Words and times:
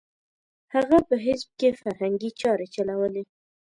هغه 0.73 0.97
په 1.07 1.15
حزب 1.25 1.49
کې 1.59 1.69
فرهنګي 1.81 2.29
چارې 2.41 2.67
چلولې. 2.75 3.23